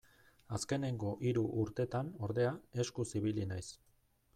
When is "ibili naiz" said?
3.23-3.67